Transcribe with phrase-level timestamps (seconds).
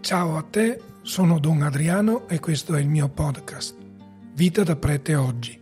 [0.00, 3.76] Ciao a te, sono Don Adriano e questo è il mio podcast,
[4.32, 5.60] Vita da prete oggi.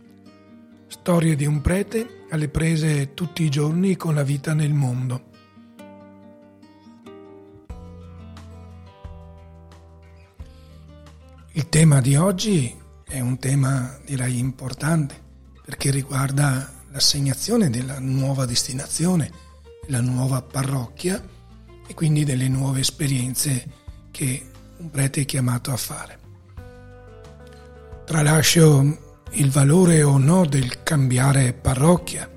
[0.87, 5.23] Storie di un prete alle prese tutti i giorni con la vita nel mondo.
[11.51, 15.21] Il tema di oggi è un tema direi importante
[15.65, 19.29] perché riguarda l'assegnazione della nuova destinazione,
[19.87, 21.21] la nuova parrocchia
[21.85, 23.87] e quindi delle nuove esperienze
[24.19, 24.41] che
[24.79, 26.19] un prete è chiamato a fare.
[28.05, 28.97] Tralascio
[29.31, 32.29] il valore o no del cambiare parrocchia,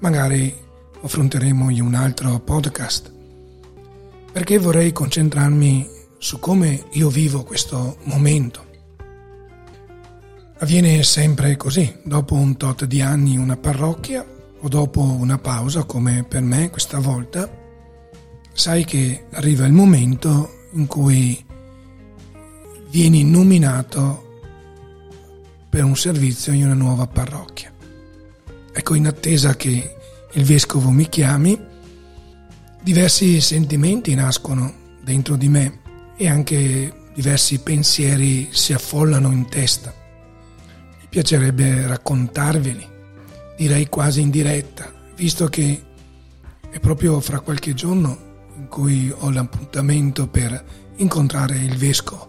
[0.00, 0.52] magari
[1.02, 3.12] affronteremo in un altro podcast,
[4.32, 5.88] perché vorrei concentrarmi
[6.18, 8.66] su come io vivo questo momento.
[10.58, 14.26] Avviene sempre così, dopo un tot di anni una parrocchia
[14.60, 17.48] o dopo una pausa come per me questa volta,
[18.52, 21.44] sai che arriva il momento in cui
[22.90, 24.40] vieni nominato
[25.68, 27.72] per un servizio in una nuova parrocchia.
[28.72, 29.96] Ecco, in attesa che
[30.32, 31.58] il vescovo mi chiami,
[32.82, 35.80] diversi sentimenti nascono dentro di me
[36.16, 40.02] e anche diversi pensieri si affollano in testa
[41.14, 42.84] piacerebbe raccontarveli,
[43.56, 45.80] direi quasi in diretta, visto che
[46.68, 48.23] è proprio fra qualche giorno
[48.74, 50.64] cui ho l'appuntamento per
[50.96, 52.28] incontrare il vescovo.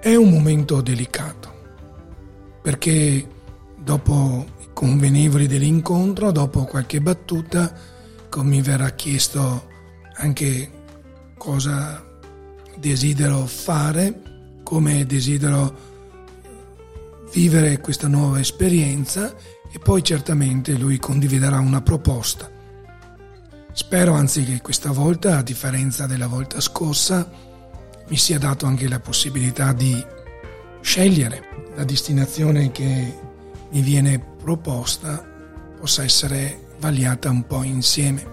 [0.00, 1.52] È un momento delicato,
[2.62, 3.28] perché
[3.76, 7.74] dopo i convenevoli dell'incontro, dopo qualche battuta,
[8.36, 9.66] mi verrà chiesto
[10.14, 10.70] anche
[11.36, 12.00] cosa
[12.76, 15.76] desidero fare, come desidero
[17.32, 19.34] vivere questa nuova esperienza
[19.72, 22.57] e poi certamente lui condividerà una proposta.
[23.78, 27.30] Spero anzi che questa volta, a differenza della volta scorsa,
[28.08, 30.04] mi sia dato anche la possibilità di
[30.80, 33.16] scegliere la destinazione che
[33.70, 35.24] mi viene proposta
[35.78, 38.26] possa essere vagliata un po' insieme.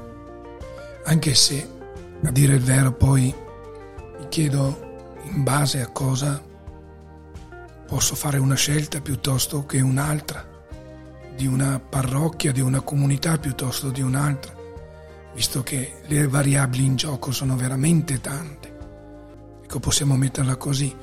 [1.03, 1.69] Anche se,
[2.23, 3.31] a dire il vero, poi
[4.17, 6.41] mi chiedo in base a cosa
[7.87, 10.43] Posso fare una scelta piuttosto che un'altra,
[11.35, 14.54] di una parrocchia, di una comunità piuttosto di un'altra,
[15.35, 18.73] visto che le variabili in gioco sono veramente tante.
[19.63, 20.95] Ecco, possiamo metterla così,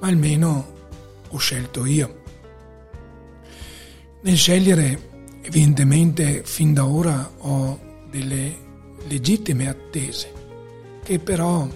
[0.00, 0.74] ma almeno
[1.28, 2.22] ho scelto io.
[4.22, 7.78] Nel scegliere, evidentemente, fin da ora ho
[8.10, 8.64] delle
[9.06, 10.32] legittime attese,
[11.04, 11.68] che però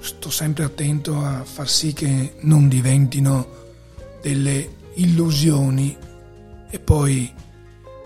[0.00, 3.46] sto sempre attento a far sì che non diventino
[4.22, 5.96] delle illusioni
[6.70, 7.30] e poi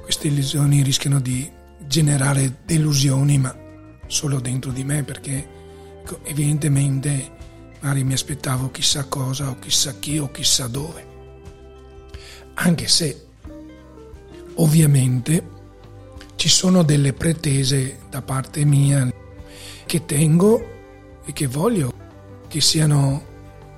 [0.03, 1.49] queste illusioni rischiano di
[1.89, 3.57] generare delusioni, ma
[4.07, 5.49] solo dentro di me perché
[6.03, 7.37] ecco, evidentemente
[7.81, 11.07] magari mi aspettavo chissà cosa o chissà chi o chissà dove.
[12.55, 13.27] Anche se
[14.57, 15.57] ovviamente
[16.37, 19.13] ci sono delle pretese da parte mia
[19.87, 20.77] che tengo
[21.25, 21.93] e che voglio
[22.49, 23.25] che siano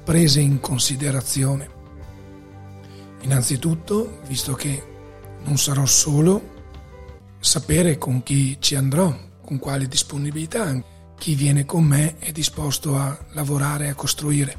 [0.04, 1.78] prese in considerazione.
[3.22, 4.82] Innanzitutto, visto che
[5.44, 6.58] non sarò solo,
[7.40, 10.80] sapere con chi ci andrò, con quale disponibilità,
[11.16, 14.56] chi viene con me è disposto a lavorare, a costruire.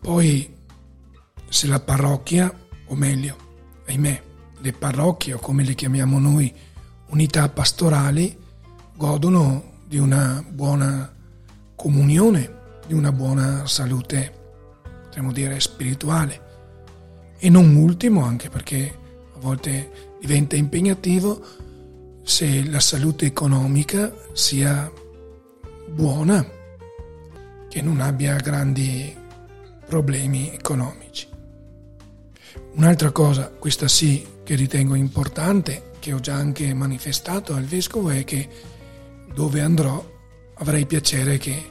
[0.00, 0.52] Poi,
[1.48, 2.52] se la parrocchia,
[2.86, 3.36] o meglio,
[3.86, 4.22] ahimè,
[4.58, 6.52] le parrocchie o come le chiamiamo noi,
[7.08, 8.36] unità pastorali,
[8.96, 11.12] godono di una buona
[11.76, 14.40] comunione, di una buona salute,
[15.04, 16.50] potremmo dire spirituale
[17.38, 18.98] e non ultimo, anche perché
[19.34, 21.44] a volte diventa impegnativo,
[22.22, 24.88] se la salute economica sia
[25.88, 26.46] buona,
[27.68, 29.12] che non abbia grandi
[29.84, 31.26] problemi economici.
[32.74, 38.22] Un'altra cosa, questa sì che ritengo importante, che ho già anche manifestato al vescovo, è
[38.22, 38.48] che
[39.34, 40.08] dove andrò
[40.54, 41.70] avrei piacere che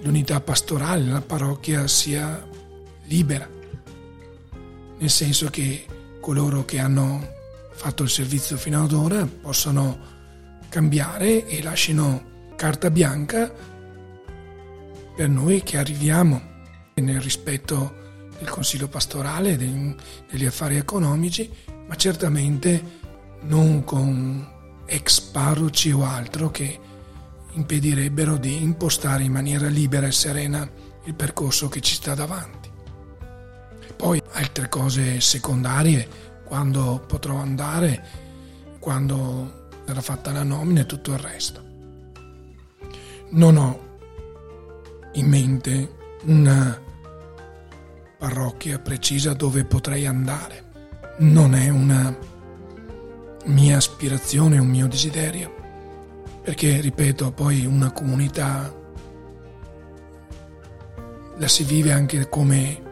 [0.00, 2.48] l'unità pastorale, la parrocchia sia
[3.04, 3.56] libera
[4.98, 5.84] nel senso che
[6.26, 7.34] coloro che hanno
[7.70, 9.96] fatto il servizio fino ad ora possano
[10.68, 13.54] cambiare e lasciano carta bianca
[15.14, 16.42] per noi che arriviamo
[16.94, 21.48] nel rispetto del consiglio pastorale, degli affari economici,
[21.86, 22.82] ma certamente
[23.42, 26.76] non con ex parroci o altro che
[27.52, 30.68] impedirebbero di impostare in maniera libera e serena
[31.04, 32.75] il percorso che ci sta davanti.
[33.96, 36.08] Poi altre cose secondarie,
[36.44, 38.04] quando potrò andare,
[38.78, 41.64] quando sarà fatta la nomina e tutto il resto.
[43.30, 43.84] Non ho
[45.12, 45.94] in mente
[46.24, 46.80] una
[48.18, 50.64] parrocchia precisa dove potrei andare.
[51.18, 52.14] Non è una
[53.46, 55.54] mia aspirazione, un mio desiderio,
[56.42, 58.72] perché, ripeto, poi una comunità
[61.38, 62.85] la si vive anche come,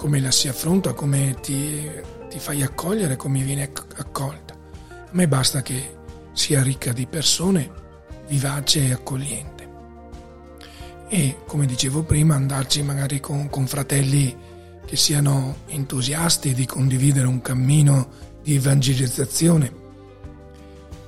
[0.00, 1.86] come la si affronta, come ti,
[2.30, 4.54] ti fai accogliere, come viene accolta.
[4.54, 5.94] A me basta che
[6.32, 7.70] sia ricca di persone,
[8.26, 9.68] vivace e accogliente.
[11.06, 14.34] E come dicevo prima, andarci magari con, con fratelli
[14.86, 18.08] che siano entusiasti di condividere un cammino
[18.42, 19.72] di evangelizzazione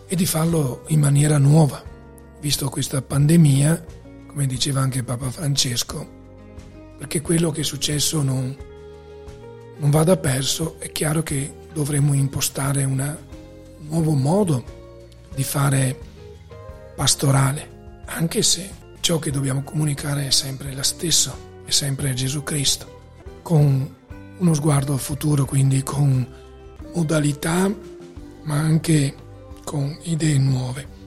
[0.07, 1.83] e di farlo in maniera nuova,
[2.43, 3.85] visto questa pandemia,
[4.27, 6.07] come diceva anche Papa Francesco,
[6.99, 8.55] perché quello che è successo non,
[9.79, 13.17] non vada perso, è chiaro che dovremmo impostare una,
[13.81, 14.65] un nuovo modo
[15.35, 15.99] di fare
[16.95, 18.71] pastorale, anche se
[19.01, 23.01] ciò che dobbiamo comunicare è sempre lo stesso, è sempre Gesù Cristo,
[23.43, 23.95] con
[24.39, 26.27] uno sguardo al futuro, quindi con
[26.95, 27.73] modalità,
[28.43, 29.15] ma anche
[29.65, 31.01] con idee nuove.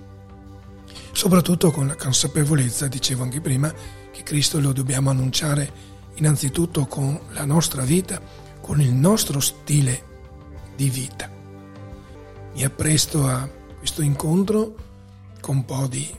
[1.12, 3.74] Soprattutto con la consapevolezza, dicevo anche prima,
[4.12, 8.22] che Cristo lo dobbiamo annunciare innanzitutto con la nostra vita,
[8.66, 10.02] con il nostro stile
[10.76, 11.30] di vita.
[12.56, 13.48] Mi appresto a
[13.78, 14.76] questo incontro
[15.40, 16.12] con un po' di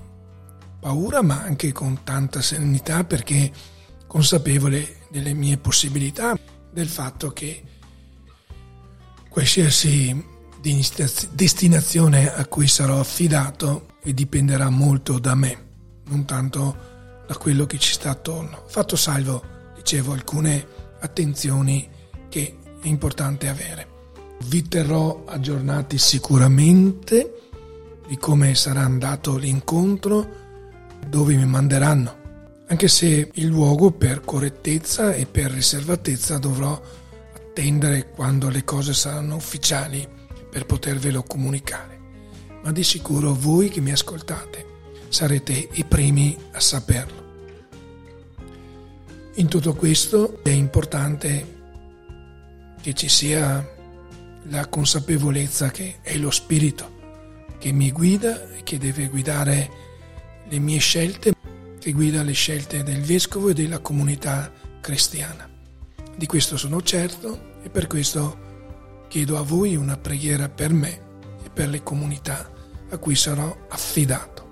[0.78, 3.50] paura, ma anche con tanta serenità perché
[4.06, 6.38] consapevole delle mie possibilità,
[6.70, 7.64] del fatto che
[9.28, 10.24] qualsiasi
[11.32, 15.66] destinazione a cui sarò affidato dipenderà molto da me,
[16.04, 18.62] non tanto da quello che ci sta attorno.
[18.68, 19.42] Fatto salvo,
[19.74, 20.64] dicevo, alcune
[21.00, 21.94] attenzioni
[22.36, 23.86] che è importante avere.
[24.44, 27.48] Vi terrò aggiornati sicuramente
[28.06, 30.44] di come sarà andato l'incontro,
[31.08, 32.14] dove mi manderanno,
[32.68, 36.78] anche se il luogo per correttezza e per riservatezza dovrò
[37.34, 40.06] attendere quando le cose saranno ufficiali
[40.50, 41.98] per potervelo comunicare.
[42.62, 44.64] Ma di sicuro voi che mi ascoltate
[45.08, 47.24] sarete i primi a saperlo.
[49.36, 51.54] In tutto questo è importante
[52.80, 53.74] che ci sia
[54.48, 56.96] la consapevolezza che è lo Spirito
[57.58, 59.70] che mi guida e che deve guidare
[60.48, 61.32] le mie scelte,
[61.78, 65.48] che guida le scelte del Vescovo e della comunità cristiana.
[66.16, 68.44] Di questo sono certo e per questo
[69.08, 71.00] chiedo a voi una preghiera per me
[71.44, 72.50] e per le comunità
[72.88, 74.44] a cui sarò affidato.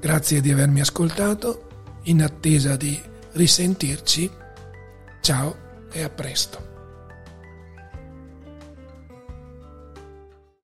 [0.00, 1.66] Grazie di avermi ascoltato,
[2.04, 2.98] in attesa di
[3.32, 4.30] risentirci.
[5.20, 5.56] Ciao
[5.90, 6.67] e a presto.